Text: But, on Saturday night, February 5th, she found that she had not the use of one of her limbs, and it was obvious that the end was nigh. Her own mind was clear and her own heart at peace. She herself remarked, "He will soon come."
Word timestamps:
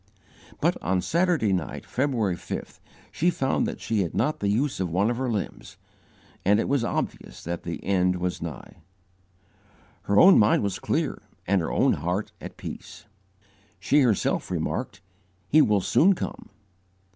But, 0.59 0.81
on 0.81 0.99
Saturday 1.03 1.53
night, 1.53 1.85
February 1.85 2.35
5th, 2.35 2.79
she 3.11 3.29
found 3.29 3.67
that 3.67 3.79
she 3.79 3.99
had 4.01 4.15
not 4.15 4.39
the 4.39 4.49
use 4.49 4.79
of 4.79 4.89
one 4.89 5.11
of 5.11 5.17
her 5.17 5.29
limbs, 5.29 5.77
and 6.43 6.59
it 6.59 6.67
was 6.67 6.83
obvious 6.83 7.43
that 7.43 7.61
the 7.61 7.83
end 7.85 8.15
was 8.15 8.41
nigh. 8.41 8.77
Her 10.09 10.19
own 10.19 10.39
mind 10.39 10.63
was 10.63 10.79
clear 10.79 11.21
and 11.45 11.61
her 11.61 11.71
own 11.71 11.93
heart 11.93 12.31
at 12.41 12.57
peace. 12.57 13.05
She 13.79 14.01
herself 14.01 14.49
remarked, 14.49 15.01
"He 15.47 15.61
will 15.61 15.81
soon 15.81 16.15
come." 16.15 16.49